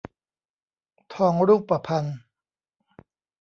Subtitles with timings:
[1.13, 2.05] ทองรูปพรรณ